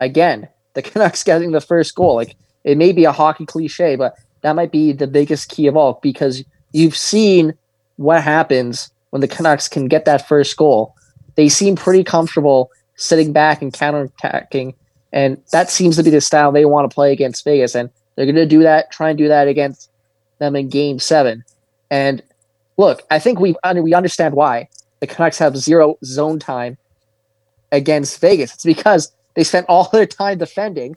again 0.00 0.48
the 0.74 0.82
Canucks 0.82 1.22
getting 1.22 1.52
the 1.52 1.60
first 1.60 1.94
goal. 1.94 2.16
Like 2.16 2.34
it 2.64 2.76
may 2.76 2.92
be 2.92 3.04
a 3.04 3.12
hockey 3.12 3.46
cliche, 3.46 3.94
but 3.94 4.16
that 4.40 4.54
might 4.54 4.72
be 4.72 4.92
the 4.92 5.06
biggest 5.06 5.50
key 5.50 5.68
of 5.68 5.76
all 5.76 6.00
because 6.02 6.44
you've 6.72 6.96
seen 6.96 7.54
what 7.96 8.22
happens 8.22 8.90
when 9.10 9.20
the 9.20 9.28
Canucks 9.28 9.68
can 9.68 9.86
get 9.86 10.04
that 10.04 10.26
first 10.26 10.56
goal. 10.56 10.96
They 11.36 11.48
seem 11.48 11.76
pretty 11.76 12.02
comfortable 12.02 12.70
sitting 12.96 13.32
back 13.32 13.62
and 13.62 13.72
counterattacking, 13.72 14.74
and 15.12 15.40
that 15.52 15.70
seems 15.70 15.96
to 15.96 16.02
be 16.02 16.10
the 16.10 16.20
style 16.20 16.50
they 16.50 16.64
want 16.64 16.90
to 16.90 16.94
play 16.94 17.12
against 17.12 17.44
Vegas. 17.44 17.76
And 17.76 17.88
they're 18.16 18.26
going 18.26 18.34
to 18.34 18.46
do 18.46 18.62
that, 18.64 18.90
try 18.90 19.10
and 19.10 19.18
do 19.18 19.28
that 19.28 19.46
against 19.46 19.90
them 20.40 20.56
in 20.56 20.68
Game 20.68 20.98
Seven. 20.98 21.44
And 21.90 22.22
look, 22.76 23.02
I 23.10 23.18
think 23.18 23.40
we 23.40 23.54
we 23.74 23.94
understand 23.94 24.34
why 24.34 24.68
the 25.00 25.06
Canucks 25.06 25.38
have 25.38 25.56
zero 25.56 25.98
zone 26.04 26.38
time 26.38 26.78
against 27.70 28.20
Vegas. 28.20 28.54
It's 28.54 28.64
because 28.64 29.12
they 29.34 29.44
spent 29.44 29.66
all 29.68 29.88
their 29.92 30.06
time 30.06 30.38
defending, 30.38 30.96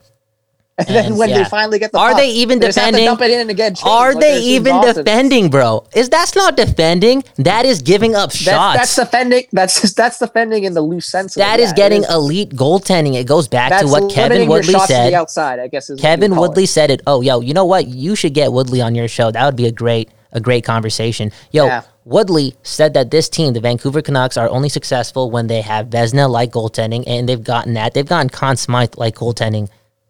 and, 0.78 0.88
then 0.88 1.16
when 1.16 1.30
yeah. 1.30 1.38
they 1.38 1.44
finally 1.44 1.78
get 1.78 1.90
the 1.92 1.98
Are 1.98 2.10
puck, 2.10 2.18
they 2.18 2.30
even 2.32 2.58
they 2.58 2.66
just 2.66 2.78
have 2.78 2.88
to 2.88 2.92
defending? 2.92 3.06
dump 3.06 3.22
it 3.22 3.30
in 3.30 3.40
and 3.40 3.50
again. 3.50 3.74
change, 3.74 3.86
Are 3.86 4.12
like 4.12 4.20
they 4.20 4.40
even 4.42 4.78
defending, 4.82 5.48
bro? 5.48 5.86
Is 5.94 6.10
that's 6.10 6.36
not 6.36 6.54
defending? 6.54 7.24
That 7.36 7.64
is 7.64 7.80
giving 7.80 8.14
up 8.14 8.30
That, 8.30 8.38
shots. 8.38 8.78
that's 8.78 8.94
defending. 8.96 9.46
That's 9.52 9.80
just, 9.80 9.96
that's 10.02 10.18
defending 10.18 10.64
in 10.64 10.74
the 10.74 10.82
loose 10.82 11.06
sense. 11.06 11.34
Of 11.34 11.40
that 11.40 11.60
is 11.60 11.72
getting 11.72 12.04
elite 12.04 12.50
goaltending. 12.50 13.14
It 13.14 13.26
goes 13.26 13.48
back 13.48 13.80
to 13.80 13.86
what 13.86 14.12
Kevin 14.12 14.46
Woodley 14.48 14.78
said. 14.80 15.12
the 15.12 15.16
outside, 15.16 15.60
I 15.60 15.68
guess. 15.68 15.88
Is 15.88 15.98
Kevin 15.98 16.32
call 16.32 16.44
it. 16.44 16.48
Woodley 16.48 16.66
said 16.66 16.90
it. 16.90 17.00
Oh, 17.06 17.22
yo, 17.22 17.40
you 17.40 17.54
know 17.54 17.64
what? 17.64 17.86
You 17.88 18.14
should 18.14 18.34
get 18.34 18.52
Woodley 18.52 18.82
on 18.82 18.94
your 18.94 19.08
show. 19.08 19.30
That 19.30 19.46
would 19.46 19.56
be 19.56 19.66
a 19.66 19.72
great, 19.72 20.10
a 20.36 20.40
great 20.40 20.64
conversation. 20.64 21.32
Yo, 21.50 21.66
Yeah. 21.66 21.82
Woodley 22.04 22.54
said 22.62 22.94
that 22.94 23.10
this 23.10 23.28
team, 23.28 23.54
the 23.54 23.60
Vancouver 23.60 24.00
Canucks, 24.00 24.36
are 24.36 24.48
only 24.48 24.68
successful 24.68 25.30
when 25.30 25.48
they 25.48 25.62
have 25.62 25.88
Vezina 25.88 26.30
like 26.30 26.52
goaltending, 26.52 27.02
and 27.08 27.28
they've 27.28 27.42
gotten 27.42 27.74
that. 27.74 27.94
They've 27.94 28.06
gotten 28.06 28.28
Conn 28.28 28.56
Smythe 28.56 28.94
like 28.96 29.16
goaltending. 29.16 29.68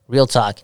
Real 0.08 0.26
talk 0.26 0.58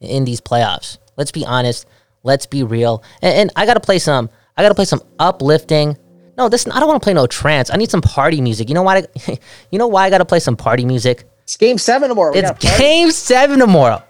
in 0.00 0.24
these 0.24 0.40
playoffs. 0.40 0.98
Let's 1.16 1.32
be 1.32 1.44
honest. 1.44 1.86
Let's 2.22 2.46
be 2.46 2.62
real. 2.62 3.02
And, 3.22 3.34
and 3.34 3.52
I 3.56 3.66
gotta 3.66 3.80
play 3.80 3.98
some. 3.98 4.30
I 4.56 4.62
gotta 4.62 4.74
play 4.74 4.84
some 4.84 5.02
uplifting. 5.18 5.96
No, 6.38 6.48
this. 6.48 6.66
I 6.68 6.78
don't 6.78 6.88
want 6.88 7.02
to 7.02 7.04
play 7.04 7.14
no 7.14 7.26
trance. 7.26 7.70
I 7.72 7.76
need 7.76 7.90
some 7.90 8.02
party 8.02 8.40
music. 8.40 8.68
You 8.68 8.74
know 8.74 8.82
why? 8.82 8.98
I, 8.98 9.38
you 9.70 9.78
know 9.78 9.86
why 9.88 10.04
I 10.04 10.10
gotta 10.10 10.24
play 10.24 10.40
some 10.40 10.56
party 10.56 10.84
music? 10.84 11.24
It's 11.42 11.56
game 11.56 11.78
seven 11.78 12.08
tomorrow. 12.10 12.32
We 12.32 12.40
It's 12.40 12.78
game 12.78 13.10
seven 13.10 13.58
tomorrow. 13.58 14.02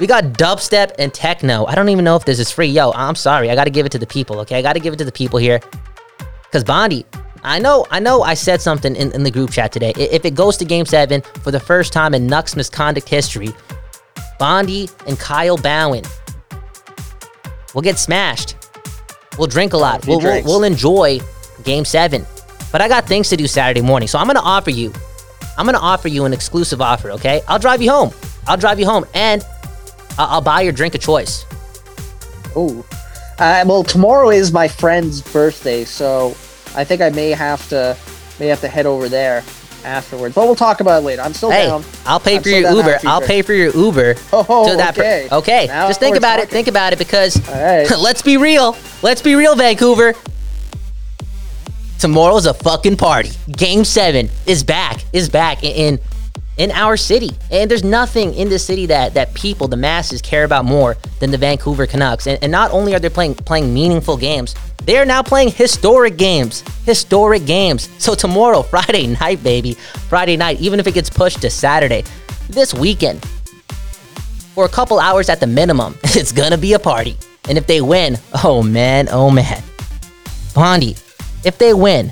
We 0.00 0.06
got 0.06 0.24
dubstep 0.32 0.92
and 0.98 1.12
techno. 1.12 1.66
I 1.66 1.74
don't 1.74 1.90
even 1.90 2.06
know 2.06 2.16
if 2.16 2.24
this 2.24 2.38
is 2.38 2.50
free. 2.50 2.68
Yo, 2.68 2.90
I'm 2.92 3.14
sorry. 3.14 3.50
I 3.50 3.54
got 3.54 3.64
to 3.64 3.70
give 3.70 3.84
it 3.84 3.92
to 3.92 3.98
the 3.98 4.06
people, 4.06 4.40
okay? 4.40 4.56
I 4.56 4.62
got 4.62 4.72
to 4.72 4.80
give 4.80 4.94
it 4.94 4.96
to 4.96 5.04
the 5.04 5.12
people 5.12 5.38
here. 5.38 5.60
Because 6.44 6.64
Bondi, 6.64 7.04
I 7.44 7.58
know, 7.58 7.86
I 7.90 8.00
know 8.00 8.22
I 8.22 8.32
said 8.32 8.62
something 8.62 8.96
in, 8.96 9.12
in 9.12 9.22
the 9.22 9.30
group 9.30 9.50
chat 9.50 9.72
today. 9.72 9.92
If 9.96 10.24
it 10.24 10.34
goes 10.34 10.56
to 10.56 10.64
game 10.64 10.86
seven 10.86 11.20
for 11.42 11.50
the 11.50 11.60
first 11.60 11.92
time 11.92 12.14
in 12.14 12.26
Nucks 12.26 12.56
misconduct 12.56 13.10
history, 13.10 13.50
Bondi 14.38 14.88
and 15.06 15.18
Kyle 15.18 15.58
Bowen 15.58 16.04
will 17.74 17.82
get 17.82 17.98
smashed. 17.98 18.56
We'll 19.36 19.48
drink 19.48 19.74
a 19.74 19.76
lot. 19.76 20.02
few 20.02 20.16
We'll, 20.16 20.20
we'll, 20.20 20.44
we'll 20.44 20.64
enjoy 20.64 21.20
game 21.62 21.84
seven. 21.84 22.24
But 22.72 22.80
I 22.80 22.88
got 22.88 23.06
things 23.06 23.28
to 23.28 23.36
do 23.36 23.46
Saturday 23.46 23.82
morning. 23.82 24.08
So 24.08 24.18
I'm 24.18 24.26
going 24.26 24.36
to 24.36 24.42
offer 24.42 24.70
you, 24.70 24.94
I'm 25.58 25.66
going 25.66 25.76
to 25.76 25.82
offer 25.82 26.08
you 26.08 26.24
an 26.24 26.32
exclusive 26.32 26.80
offer, 26.80 27.10
okay? 27.10 27.42
I'll 27.48 27.58
drive 27.58 27.82
you 27.82 27.90
home. 27.90 28.12
I'll 28.46 28.56
drive 28.56 28.80
you 28.80 28.86
home 28.86 29.04
and 29.12 29.44
I- 30.18 30.24
I'll 30.26 30.40
buy 30.40 30.62
your 30.62 30.72
drink 30.72 30.94
of 30.94 31.00
choice. 31.00 31.44
Ooh. 32.56 32.84
Uh, 33.38 33.64
well, 33.66 33.82
tomorrow 33.84 34.30
is 34.30 34.52
my 34.52 34.68
friend's 34.68 35.22
birthday, 35.22 35.84
so 35.84 36.30
I 36.74 36.84
think 36.84 37.00
I 37.00 37.08
may 37.10 37.30
have 37.30 37.66
to 37.70 37.96
may 38.38 38.48
have 38.48 38.60
to 38.60 38.68
head 38.68 38.86
over 38.86 39.08
there 39.08 39.42
afterwards. 39.84 40.34
But 40.34 40.44
we'll 40.46 40.54
talk 40.56 40.80
about 40.80 41.02
it 41.02 41.06
later. 41.06 41.22
I'm 41.22 41.32
still 41.32 41.50
Hey, 41.50 41.66
down. 41.66 41.84
I'll 42.04 42.20
pay 42.20 42.36
I'm 42.36 42.42
for 42.42 42.48
your 42.50 42.70
Uber. 42.70 42.98
few 42.98 43.08
I'll 43.08 43.20
pay 43.22 43.40
for 43.42 43.54
your 43.54 43.74
Uber. 43.74 44.14
Oh, 44.32 44.76
that 44.76 44.94
per- 44.94 45.00
okay. 45.00 45.28
okay. 45.32 45.66
Now 45.68 45.88
Just 45.88 46.00
think 46.00 46.16
about 46.16 46.38
it. 46.40 46.50
Think 46.50 46.68
about 46.68 46.92
it 46.92 46.98
because 46.98 47.36
right. 47.48 47.88
let's 47.98 48.20
be 48.22 48.36
real. 48.36 48.76
Let's 49.02 49.22
be 49.22 49.34
real, 49.34 49.56
Vancouver. 49.56 50.14
Tomorrow's 51.98 52.46
a 52.46 52.54
fucking 52.54 52.96
party. 52.96 53.30
Game 53.50 53.84
seven 53.84 54.30
is 54.46 54.62
back. 54.64 55.02
Is 55.12 55.28
back 55.28 55.62
in 55.62 55.98
in, 56.60 56.70
our 56.72 56.96
city. 56.96 57.30
And 57.50 57.70
there's 57.70 57.82
nothing 57.82 58.34
in 58.34 58.48
this 58.48 58.64
city 58.64 58.86
that 58.86 59.14
that 59.14 59.32
people, 59.34 59.66
the 59.66 59.76
masses, 59.76 60.20
care 60.20 60.44
about 60.44 60.64
more 60.64 60.96
than 61.18 61.30
the 61.30 61.38
Vancouver 61.38 61.86
Canucks. 61.86 62.26
And, 62.26 62.38
and 62.42 62.52
not 62.52 62.70
only 62.70 62.94
are 62.94 63.00
they 63.00 63.08
playing 63.08 63.34
playing 63.34 63.72
meaningful 63.72 64.16
games, 64.16 64.54
they 64.84 64.98
are 64.98 65.06
now 65.06 65.22
playing 65.22 65.50
historic 65.50 66.16
games. 66.16 66.62
Historic 66.84 67.46
games. 67.46 67.88
So 67.98 68.14
tomorrow, 68.14 68.62
Friday 68.74 69.06
night, 69.06 69.42
baby. 69.42 69.74
Friday 70.08 70.36
night, 70.36 70.60
even 70.60 70.78
if 70.78 70.86
it 70.86 70.92
gets 70.94 71.10
pushed 71.10 71.40
to 71.42 71.50
Saturday, 71.50 72.04
this 72.48 72.74
weekend, 72.74 73.24
for 74.54 74.64
a 74.64 74.68
couple 74.68 74.98
hours 74.98 75.28
at 75.28 75.40
the 75.40 75.46
minimum, 75.46 75.96
it's 76.04 76.32
gonna 76.32 76.58
be 76.58 76.74
a 76.74 76.78
party. 76.78 77.16
And 77.48 77.56
if 77.56 77.66
they 77.66 77.80
win, 77.80 78.18
oh 78.44 78.62
man, 78.62 79.08
oh 79.10 79.30
man. 79.30 79.62
Bondi, 80.54 80.96
if 81.44 81.56
they 81.58 81.72
win, 81.72 82.10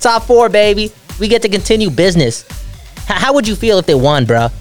top 0.00 0.24
four, 0.24 0.48
baby, 0.48 0.92
we 1.18 1.28
get 1.28 1.42
to 1.42 1.48
continue 1.48 1.90
business. 1.90 2.44
H- 2.50 3.16
how 3.16 3.32
would 3.32 3.46
you 3.48 3.56
feel 3.56 3.78
if 3.78 3.86
they 3.86 3.94
won, 3.94 4.26
bruh? 4.26 4.52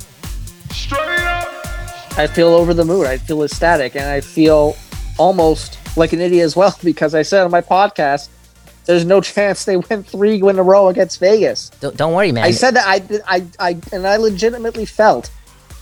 I 2.17 2.25
feel 2.25 2.47
over 2.47 2.73
the 2.73 2.83
moon. 2.83 3.05
I 3.05 3.17
feel 3.17 3.43
ecstatic, 3.43 3.95
and 3.95 4.05
I 4.05 4.21
feel 4.21 4.75
almost 5.17 5.77
like 5.95 6.13
an 6.13 6.21
idiot 6.21 6.45
as 6.45 6.55
well 6.55 6.75
because 6.83 7.13
I 7.13 7.21
said 7.21 7.43
on 7.43 7.51
my 7.51 7.61
podcast, 7.61 8.29
"There's 8.85 9.05
no 9.05 9.21
chance 9.21 9.65
they 9.65 9.77
win 9.77 10.03
three 10.03 10.39
in 10.39 10.59
a 10.59 10.63
row 10.63 10.87
against 10.87 11.19
Vegas." 11.19 11.69
Don't, 11.79 11.95
don't 11.95 12.13
worry, 12.13 12.31
man. 12.31 12.43
I 12.43 12.51
said 12.51 12.75
that 12.75 12.85
I, 12.87 13.21
I, 13.27 13.45
I, 13.59 13.77
and 13.91 14.07
I 14.07 14.17
legitimately 14.17 14.85
felt 14.85 15.29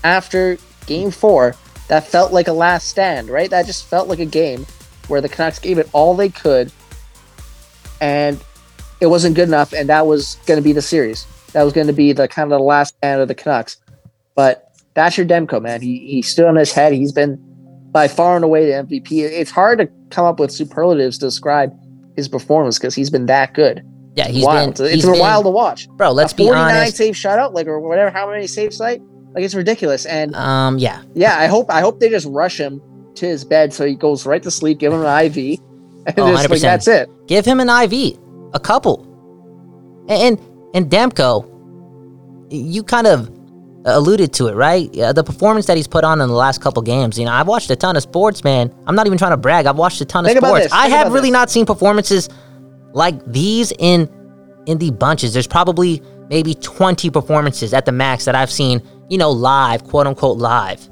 after 0.03 0.58
Game 0.88 1.12
Four 1.12 1.55
that 1.88 2.05
felt 2.08 2.34
like 2.34 2.48
a 2.48 2.53
last 2.53 2.89
stand. 2.89 3.29
Right? 3.29 3.50
That 3.50 3.65
just 3.65 3.86
felt 3.86 4.10
like 4.10 4.20
a 4.20 4.25
game 4.25 4.65
where 5.08 5.22
the 5.22 5.29
Canucks 5.29 5.60
gave 5.60 5.77
it 5.77 5.89
all 5.94 6.15
they 6.15 6.29
could, 6.29 6.72
and 8.01 8.39
it 9.06 9.10
wasn't 9.10 9.36
good 9.36 9.48
enough, 9.48 9.72
and 9.74 9.88
that 9.90 10.08
was 10.08 10.36
going 10.48 10.58
to 10.58 10.64
be 10.64 10.74
the 10.74 10.82
series. 10.82 11.26
That 11.54 11.64
was 11.64 11.74
going 11.74 11.88
to 11.88 11.94
be 11.94 12.12
the 12.12 12.28
kind 12.28 12.52
of 12.52 12.58
the 12.60 12.64
last 12.64 12.96
stand 12.98 13.22
of 13.22 13.28
the 13.28 13.36
Canucks. 13.36 13.78
But 14.36 14.74
that's 14.96 15.18
your 15.18 15.26
Demko, 15.26 15.62
man, 15.62 15.82
he 15.82 16.00
he 16.08 16.22
stood 16.22 16.46
on 16.46 16.56
his 16.56 16.72
head. 16.72 16.94
He's 16.94 17.12
been 17.12 17.38
by 17.92 18.08
far 18.08 18.36
and 18.36 18.44
away 18.44 18.66
the 18.66 18.72
MVP. 18.74 19.12
It's 19.22 19.52
hard 19.52 19.80
to 19.80 19.88
come 20.10 20.26
up 20.26 20.40
with 20.40 20.52
superlatives 20.52 21.18
to 21.20 21.28
describe 21.28 21.72
his 22.16 22.28
performance 22.28 22.78
because 22.78 22.94
he's 22.96 23.10
been 23.10 23.26
that 23.28 23.54
good. 23.54 23.82
yeah, 24.16 24.28
he's 24.28 24.44
wild. 24.44 24.76
been. 24.76 24.86
it's 24.88 24.96
he's 24.96 25.06
been, 25.06 25.20
wild 25.20 25.46
to 25.46 25.50
watch. 25.50 25.88
bro. 25.90 26.12
Let's 26.12 26.34
a 26.34 26.36
be 26.36 26.44
49 26.46 26.76
honest. 26.76 26.98
save 26.98 27.14
shutout, 27.16 27.54
like 27.54 27.68
or 27.68 27.80
whatever, 27.80 28.10
how 28.10 28.30
many 28.30 28.48
saves 28.48 28.80
like, 28.80 29.02
like 29.34 29.44
it's 29.44 29.56
ridiculous. 29.56 30.06
And 30.06 30.36
Um, 30.36 30.78
yeah, 30.78 31.04
yeah, 31.14 31.38
I 31.38 31.48
hope 31.48 31.70
I 31.70 31.80
hope 31.82 32.00
they 32.00 32.10
just 32.10 32.28
rush 32.28 32.58
him 32.60 32.82
to 33.16 33.26
his 33.26 33.46
bed 33.46 33.74
so 33.74 33.86
he 33.86 33.96
goes 33.96 34.26
right 34.26 34.44
to 34.44 34.52
sleep. 34.52 34.80
Give 34.80 34.92
him 34.92 35.02
an 35.06 35.26
IV, 35.28 35.60
and 36.08 36.20
Oh, 36.20 36.32
just, 36.32 36.50
like, 36.50 36.60
100%. 36.60 36.62
that's 36.62 36.88
it. 36.88 37.10
give 37.28 37.46
him 37.46 37.60
an 37.62 37.70
IV, 37.70 38.18
a 38.56 38.60
couple, 38.60 39.06
and 40.10 40.40
and 40.74 40.90
Demko, 40.90 41.48
you 42.50 42.84
kind 42.84 43.06
of 43.06 43.30
alluded 43.86 44.34
to 44.34 44.48
it, 44.48 44.56
right? 44.56 44.90
Yeah, 44.94 45.14
the 45.14 45.24
performance 45.24 45.68
that 45.68 45.78
he's 45.78 45.88
put 45.88 46.04
on 46.04 46.20
in 46.20 46.28
the 46.28 46.36
last 46.36 46.62
couple 46.62 46.82
games. 46.82 47.20
You 47.20 47.26
know, 47.26 47.32
I've 47.32 47.48
watched 47.48 47.70
a 47.70 47.76
ton 47.76 47.96
of 47.96 48.02
sports, 48.02 48.44
man. 48.44 48.74
I'm 48.88 48.96
not 48.96 49.06
even 49.06 49.18
trying 49.18 49.32
to 49.32 49.38
brag. 49.38 49.68
I've 49.68 49.78
watched 49.78 50.02
a 50.02 50.06
ton 50.06 50.26
of 50.26 50.30
Think 50.30 50.40
about 50.40 50.56
sports. 50.56 50.74
I 50.74 50.88
have 50.88 51.14
really 51.14 51.30
this. 51.30 51.34
not 51.34 51.50
seen 51.52 51.66
performances 51.66 52.30
like 52.94 53.24
these 53.32 53.72
in 53.78 54.10
in 54.66 54.80
the 54.80 54.90
bunches. 54.92 55.34
There's 55.34 55.48
probably 55.48 56.02
maybe 56.30 56.56
20 56.56 57.12
performances 57.12 57.74
at 57.74 57.86
the 57.86 57.92
max 57.92 58.26
that 58.26 58.34
I've 58.34 58.52
seen, 58.52 58.82
you 59.10 59.18
know, 59.18 59.30
live, 59.30 59.84
quote 59.84 60.08
unquote 60.08 60.38
live 60.38 60.90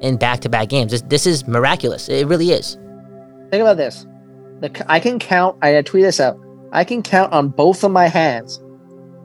in 0.00 0.16
back-to-back 0.16 0.68
games. 0.68 0.92
This, 0.92 1.02
this 1.02 1.26
is 1.26 1.46
miraculous. 1.46 2.08
It 2.08 2.26
really 2.26 2.52
is. 2.52 2.74
Think 3.50 3.62
about 3.62 3.76
this. 3.76 4.06
The, 4.60 4.84
I 4.90 5.00
can 5.00 5.18
count. 5.18 5.56
I 5.62 5.80
tweet 5.82 6.04
this 6.04 6.20
out. 6.20 6.38
I 6.72 6.84
can 6.84 7.02
count 7.02 7.32
on 7.32 7.48
both 7.48 7.82
of 7.84 7.90
my 7.90 8.06
hands 8.08 8.60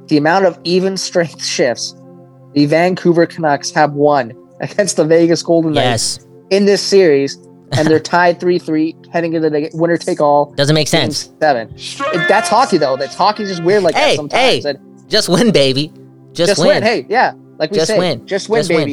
the 0.08 0.18
amount 0.18 0.46
of 0.46 0.60
even 0.64 0.98
strength 0.98 1.44
shifts 1.58 1.96
the 2.54 2.66
Vancouver 2.68 3.26
Canucks 3.26 3.72
have 3.72 3.94
won 3.94 4.34
against 4.62 4.96
the 4.98 5.04
Vegas 5.04 5.44
Golden 5.44 5.74
Knights 5.74 6.20
Yes. 6.20 6.28
in 6.52 6.66
this 6.66 6.82
series, 6.82 7.36
and 7.74 7.86
they're 7.88 8.00
tied 8.18 8.40
three 8.40 8.58
three 8.60 8.96
heading 9.12 9.34
into 9.34 9.50
the 9.50 9.70
winner 9.74 9.98
take 9.98 10.22
all. 10.22 10.54
Doesn't 10.54 10.74
make 10.76 10.88
sense. 10.88 11.32
Seven. 11.42 11.74
It- 11.76 12.28
that's 12.30 12.48
hockey 12.48 12.78
though. 12.78 12.96
That's 12.96 13.14
hockey's 13.16 13.50
just 13.50 13.64
weird 13.64 13.84
like 13.84 13.94
Hey, 13.96 14.12
that 14.12 14.16
sometimes. 14.16 14.64
hey, 14.64 14.70
And 14.70 15.10
Just 15.10 15.28
win, 15.28 15.52
baby. 15.52 15.92
Just, 16.32 16.50
just 16.52 16.62
win. 16.62 16.68
win. 16.70 16.84
Hey, 16.84 17.06
yeah, 17.10 17.34
like 17.58 17.72
we 17.72 17.78
Just 17.78 17.92
say, 17.92 18.00
win. 18.00 18.26
just 18.26 18.48
win, 18.50 18.60
Just 18.60 18.70
win. 18.70 18.88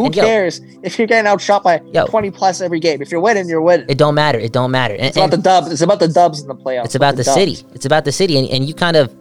Who 0.00 0.06
And 0.06 0.16
yo- 0.16 0.24
cares 0.24 0.60
if 0.82 0.98
you're 0.98 1.06
getting 1.06 1.26
outshot 1.28 1.62
by 1.62 1.82
Yo. 1.92 2.06
20 2.06 2.30
plus 2.30 2.62
every 2.62 2.80
game? 2.80 3.02
If 3.02 3.12
you're 3.12 3.20
winning, 3.20 3.48
you're 3.48 3.60
winning. 3.60 3.84
It 3.88 3.98
don't 3.98 4.14
matter. 4.14 4.38
It 4.38 4.52
don't 4.52 4.70
matter. 4.70 4.94
And, 4.94 5.04
it's 5.04 5.16
about 5.18 5.30
the 5.30 5.36
dubs. 5.36 5.70
It's 5.70 5.82
about 5.82 6.00
the 6.00 6.08
dubs 6.08 6.40
in 6.40 6.48
the 6.48 6.54
playoffs. 6.54 6.86
it's 6.86 6.94
about 6.94 7.16
the 7.16 7.24
dubs. 7.24 7.34
city. 7.34 7.58
It's 7.74 7.84
about 7.84 8.06
the 8.06 8.12
city. 8.12 8.38
And, 8.38 8.48
and 8.48 8.66
you 8.66 8.72
kind 8.72 8.96
of, 8.96 9.14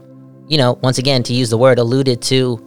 you 0.48 0.58
know, 0.58 0.80
once 0.82 0.98
again, 0.98 1.22
to 1.24 1.34
use 1.34 1.50
the 1.50 1.58
word, 1.58 1.80
alluded 1.80 2.22
to 2.24 2.66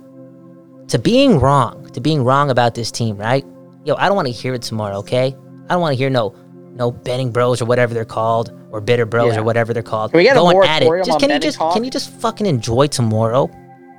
to 0.88 0.98
being 0.98 1.38
wrong, 1.40 1.88
to 1.92 2.00
being 2.02 2.22
wrong 2.22 2.50
about 2.50 2.74
this 2.74 2.90
team, 2.90 3.16
right? 3.16 3.46
Yo, 3.84 3.94
I 3.94 4.08
don't 4.08 4.16
want 4.16 4.26
to 4.28 4.32
hear 4.32 4.52
it 4.52 4.60
tomorrow, 4.60 4.98
okay? 4.98 5.34
I 5.68 5.72
don't 5.72 5.80
want 5.80 5.92
to 5.92 5.96
hear 5.96 6.10
no 6.10 6.34
no 6.74 6.90
betting 6.90 7.30
bros 7.32 7.62
or 7.62 7.64
whatever 7.66 7.94
they're 7.94 8.04
called, 8.04 8.52
or 8.70 8.80
bitter 8.80 9.06
bros 9.06 9.34
Yeah. 9.34 9.40
or 9.40 9.44
whatever 9.44 9.72
they're 9.72 9.82
called. 9.82 10.10
Can 10.10 10.18
we 10.18 10.24
get 10.24 10.36
a 10.36 10.40
going 10.40 10.66
at 10.68 10.82
it. 10.82 11.04
Just 11.04 11.20
can 11.20 11.30
you 11.30 11.38
just 11.38 11.58
talk? 11.58 11.74
can 11.74 11.84
you 11.84 11.90
just 11.90 12.10
fucking 12.20 12.46
enjoy 12.46 12.86
tomorrow? 12.88 13.50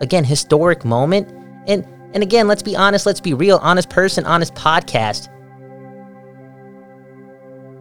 Again, 0.01 0.23
historic 0.23 0.83
moment. 0.83 1.29
And 1.67 1.85
and 2.13 2.21
again, 2.21 2.47
let's 2.47 2.61
be 2.61 2.75
honest, 2.75 3.05
let's 3.05 3.19
be 3.19 3.33
real, 3.33 3.59
honest 3.61 3.89
person, 3.89 4.25
honest 4.25 4.53
podcast. 4.53 5.29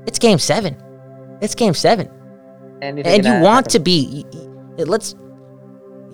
It's 0.07 0.19
game 0.19 0.39
seven. 0.39 0.77
It's 1.41 1.55
game 1.55 1.75
seven. 1.75 2.11
Anything 2.81 3.13
and 3.13 3.25
you 3.25 3.33
want 3.45 3.67
happen. 3.67 3.71
to 3.73 3.79
be 3.81 4.27
let's 4.77 5.15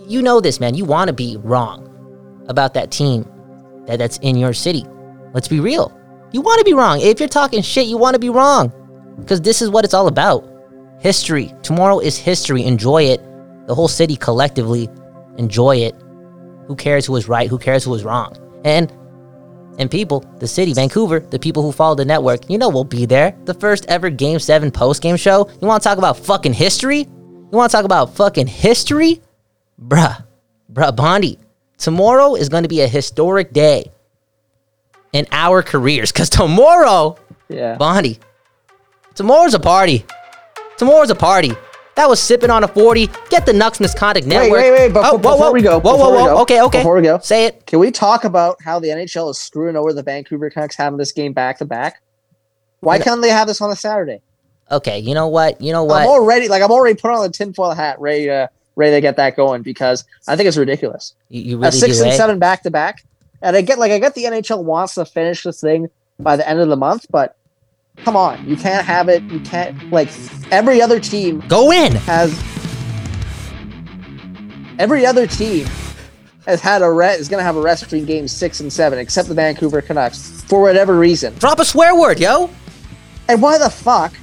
you 0.06 0.20
know 0.20 0.38
this 0.40 0.60
man 0.60 0.74
you 0.74 0.84
want 0.84 1.08
to 1.08 1.14
be 1.14 1.38
wrong 1.38 1.86
about 2.48 2.74
that 2.74 2.90
team 2.90 3.26
that, 3.86 3.98
that's 3.98 4.18
in 4.18 4.36
your 4.36 4.52
city. 4.52 4.84
Let's 5.32 5.48
be 5.48 5.60
real. 5.60 5.96
You 6.32 6.42
want 6.42 6.58
to 6.58 6.64
be 6.64 6.74
wrong. 6.74 7.00
If 7.00 7.20
you're 7.20 7.28
talking 7.28 7.62
shit 7.62 7.86
you 7.86 7.96
want 7.96 8.14
to 8.14 8.18
be 8.18 8.28
wrong. 8.28 8.72
Because 9.18 9.40
this 9.40 9.62
is 9.62 9.70
what 9.70 9.84
it's 9.84 9.94
all 9.94 10.06
about. 10.08 10.48
History. 11.00 11.52
Tomorrow 11.62 12.00
is 12.00 12.18
history. 12.18 12.64
Enjoy 12.64 13.02
it. 13.04 13.20
The 13.66 13.74
whole 13.74 13.88
city 13.88 14.16
collectively. 14.16 14.88
Enjoy 15.38 15.76
it 15.76 15.94
who 16.68 16.76
cares 16.76 17.04
who 17.06 17.12
was 17.14 17.26
right 17.28 17.48
who 17.50 17.58
cares 17.58 17.82
who 17.82 17.90
was 17.90 18.04
wrong 18.04 18.36
and 18.64 18.92
and 19.80 19.88
people, 19.88 20.24
the 20.40 20.48
city, 20.48 20.72
Vancouver, 20.74 21.20
the 21.20 21.38
people 21.38 21.62
who 21.62 21.70
follow 21.70 21.94
the 21.94 22.04
network, 22.04 22.50
you 22.50 22.58
know 22.58 22.68
we'll 22.68 22.82
be 22.82 23.06
there. 23.06 23.36
The 23.44 23.54
first 23.54 23.86
ever 23.86 24.10
Game 24.10 24.40
7 24.40 24.72
post 24.72 25.00
game 25.00 25.16
show. 25.16 25.48
You 25.62 25.68
want 25.68 25.80
to 25.84 25.88
talk 25.88 25.98
about 25.98 26.16
fucking 26.18 26.52
history? 26.54 27.02
You 27.02 27.48
want 27.52 27.70
to 27.70 27.76
talk 27.76 27.84
about 27.84 28.12
fucking 28.16 28.48
history? 28.48 29.22
Bruh, 29.80 30.24
bruh, 30.72 30.96
Bondi, 30.96 31.38
tomorrow 31.76 32.34
is 32.34 32.48
going 32.48 32.64
to 32.64 32.68
be 32.68 32.80
a 32.80 32.88
historic 32.88 33.52
day 33.52 33.92
in 35.12 35.26
our 35.30 35.62
careers 35.62 36.10
because 36.10 36.28
tomorrow, 36.28 37.16
Yeah. 37.48 37.76
Bondi, 37.76 38.18
tomorrow's 39.14 39.54
a 39.54 39.60
party. 39.60 40.04
Tomorrow's 40.76 41.10
a 41.10 41.14
party. 41.14 41.52
That 41.98 42.08
was 42.08 42.20
sipping 42.22 42.48
on 42.48 42.62
a 42.62 42.68
40. 42.68 43.08
Get 43.28 43.44
the 43.44 43.50
Nucks 43.50 43.80
Misconduct 43.80 44.24
Wait, 44.24 44.32
Network. 44.32 44.60
wait, 44.60 44.70
wait. 44.70 44.88
Before, 44.92 45.04
Oh, 45.04 45.12
whoa, 45.14 45.18
before 45.18 45.38
whoa. 45.38 45.52
we 45.52 45.62
go, 45.62 45.80
Whoa, 45.80 45.96
whoa, 45.96 46.10
whoa. 46.10 46.24
go, 46.26 46.40
Okay, 46.42 46.62
okay. 46.62 46.78
Before 46.78 46.94
we 46.94 47.02
go, 47.02 47.18
Say 47.18 47.46
it. 47.46 47.66
can 47.66 47.80
we 47.80 47.90
talk 47.90 48.22
about 48.22 48.56
how 48.62 48.78
the 48.78 48.86
NHL 48.86 49.28
is 49.32 49.38
screwing 49.38 49.74
over 49.74 49.92
the 49.92 50.04
Vancouver 50.04 50.48
Canucks 50.48 50.76
having 50.76 50.96
this 50.96 51.10
game 51.10 51.32
back 51.32 51.58
to 51.58 51.64
back? 51.64 52.00
Why 52.78 53.00
can't 53.00 53.20
they 53.20 53.30
have 53.30 53.48
this 53.48 53.60
on 53.60 53.72
a 53.72 53.74
Saturday? 53.74 54.20
Okay, 54.70 55.00
you 55.00 55.12
know 55.12 55.26
what? 55.26 55.60
You 55.60 55.72
know 55.72 55.82
what? 55.82 56.02
I'm 56.02 56.06
already 56.06 56.46
like 56.46 56.62
I'm 56.62 56.70
already 56.70 56.94
put 56.94 57.10
on 57.10 57.20
the 57.24 57.32
tinfoil 57.32 57.72
hat, 57.72 57.98
ready 58.00 58.26
to 58.26 58.48
ready 58.76 58.92
to 58.94 59.00
get 59.00 59.16
that 59.16 59.34
going 59.34 59.62
because 59.62 60.04
I 60.28 60.36
think 60.36 60.46
it's 60.46 60.56
ridiculous. 60.56 61.16
You, 61.30 61.42
you 61.58 61.64
a 61.64 61.72
six 61.72 61.96
do, 61.96 62.04
and 62.04 62.12
eh? 62.12 62.16
seven 62.16 62.38
back 62.38 62.62
to 62.62 62.70
back. 62.70 63.02
And 63.42 63.56
I 63.56 63.62
get 63.62 63.80
like 63.80 63.90
I 63.90 63.98
get 63.98 64.14
the 64.14 64.22
NHL 64.22 64.62
wants 64.62 64.94
to 64.94 65.04
finish 65.04 65.42
this 65.42 65.60
thing 65.60 65.88
by 66.20 66.36
the 66.36 66.48
end 66.48 66.60
of 66.60 66.68
the 66.68 66.76
month, 66.76 67.06
but 67.10 67.36
come 68.04 68.16
on, 68.16 68.46
you 68.48 68.56
can't 68.56 68.84
have 68.86 69.08
it. 69.08 69.22
You 69.24 69.40
can't 69.40 69.90
like 69.90 70.08
every 70.50 70.80
other 70.80 71.00
team 71.00 71.40
Go 71.48 71.72
in. 71.72 71.92
has 71.92 72.32
every 74.78 75.04
other 75.04 75.26
team 75.26 75.66
has 76.46 76.60
had 76.60 76.82
a 76.82 76.90
rest 76.90 77.20
is 77.20 77.28
going 77.28 77.40
to 77.40 77.44
have 77.44 77.56
a 77.56 77.60
rest 77.60 77.82
between 77.84 78.06
games 78.06 78.32
six 78.32 78.60
and 78.60 78.72
seven, 78.72 78.98
except 78.98 79.28
the 79.28 79.34
Vancouver 79.34 79.82
Canucks 79.82 80.42
for 80.44 80.62
whatever 80.62 80.98
reason. 80.98 81.34
Drop 81.34 81.58
a 81.58 81.64
swear 81.64 81.94
word, 81.94 82.18
yo. 82.18 82.48
And 83.28 83.42
why 83.42 83.58
the 83.58 83.68
fuck 83.68 84.14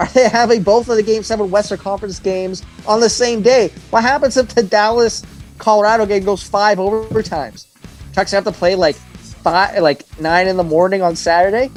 are 0.00 0.08
they 0.08 0.28
having 0.28 0.62
both 0.64 0.88
of 0.88 0.96
the 0.96 1.02
Game 1.02 1.22
Seven 1.22 1.50
Western 1.50 1.78
Conference 1.78 2.18
games 2.18 2.64
on 2.86 2.98
the 2.98 3.08
same 3.08 3.42
day? 3.42 3.70
What 3.90 4.02
happens 4.02 4.36
if 4.36 4.48
the 4.48 4.64
Dallas 4.64 5.22
Colorado 5.58 6.04
game 6.06 6.24
goes 6.24 6.42
five 6.42 6.78
overtimes? 6.78 7.66
Trucks 8.12 8.32
have 8.32 8.44
to 8.44 8.52
play 8.52 8.74
like 8.74 8.96
five, 8.96 9.80
like 9.80 10.02
nine 10.20 10.48
in 10.48 10.56
the 10.56 10.64
morning 10.64 11.02
on 11.02 11.14
Saturday. 11.14 11.70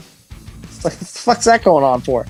What 0.82 0.94
the 0.94 1.06
fuck's 1.06 1.46
that 1.46 1.64
going 1.64 1.84
on 1.84 2.02
for? 2.02 2.26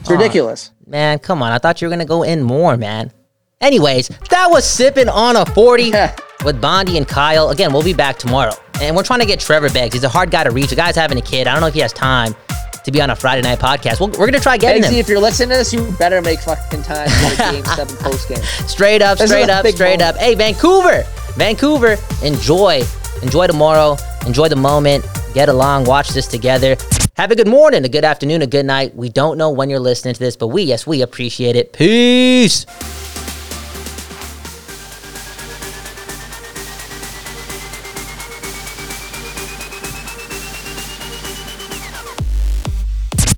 It's 0.00 0.10
Aw. 0.10 0.12
ridiculous. 0.14 0.70
Man, 0.86 1.18
come 1.18 1.42
on. 1.42 1.52
I 1.52 1.58
thought 1.58 1.80
you 1.80 1.88
were 1.88 1.90
gonna 1.90 2.04
go 2.04 2.22
in 2.22 2.42
more, 2.42 2.76
man. 2.76 3.12
Anyways, 3.60 4.08
that 4.30 4.48
was 4.50 4.64
sipping 4.64 5.08
on 5.08 5.34
a 5.36 5.46
40 5.46 5.92
with 6.44 6.60
Bondi 6.60 6.96
and 6.98 7.08
Kyle. 7.08 7.48
Again, 7.50 7.72
we'll 7.72 7.82
be 7.82 7.94
back 7.94 8.18
tomorrow. 8.18 8.52
And 8.80 8.94
we're 8.94 9.02
trying 9.02 9.20
to 9.20 9.26
get 9.26 9.40
Trevor 9.40 9.70
Beggs. 9.70 9.94
He's 9.94 10.04
a 10.04 10.08
hard 10.08 10.30
guy 10.30 10.44
to 10.44 10.50
reach. 10.50 10.68
The 10.70 10.76
guy's 10.76 10.94
having 10.94 11.16
a 11.18 11.22
kid. 11.22 11.46
I 11.46 11.52
don't 11.52 11.62
know 11.62 11.66
if 11.68 11.74
he 11.74 11.80
has 11.80 11.92
time 11.94 12.34
to 12.84 12.92
be 12.92 13.00
on 13.00 13.08
a 13.10 13.16
Friday 13.16 13.40
night 13.42 13.58
podcast. 13.58 13.98
We'll, 13.98 14.10
we're 14.10 14.26
gonna 14.26 14.38
try 14.38 14.56
getting 14.58 14.82
Eggsy, 14.82 14.90
him. 14.92 14.98
if 15.00 15.08
you're 15.08 15.18
listening 15.18 15.48
to 15.48 15.54
this, 15.56 15.72
you 15.72 15.90
better 15.98 16.20
make 16.22 16.40
fucking 16.40 16.82
time 16.82 17.08
for 17.08 17.30
the 17.36 17.52
Game 17.52 17.64
Seven 17.64 17.96
post 18.00 18.28
game. 18.28 18.38
Straight 18.68 19.00
up, 19.02 19.18
This 19.18 19.30
straight 19.30 19.48
up, 19.48 19.66
straight 19.66 19.98
moment. 20.00 20.16
up. 20.16 20.16
Hey, 20.18 20.34
Vancouver, 20.34 21.02
Vancouver, 21.36 21.96
enjoy, 22.22 22.82
enjoy 23.22 23.46
tomorrow, 23.48 23.96
enjoy 24.26 24.48
the 24.48 24.56
moment. 24.56 25.04
Get 25.34 25.48
along, 25.48 25.84
watch 25.84 26.10
this 26.10 26.26
together. 26.28 26.76
Have 27.16 27.30
a 27.30 27.34
good 27.34 27.48
morning, 27.48 27.82
a 27.82 27.88
good 27.88 28.04
afternoon, 28.04 28.42
a 28.42 28.46
good 28.46 28.66
night. 28.66 28.94
We 28.94 29.08
don't 29.08 29.38
know 29.38 29.48
when 29.48 29.70
you're 29.70 29.80
listening 29.80 30.12
to 30.12 30.20
this, 30.20 30.36
but 30.36 30.48
we, 30.48 30.64
yes, 30.64 30.86
we 30.86 31.00
appreciate 31.00 31.56
it. 31.56 31.72
Peace. 31.72 32.66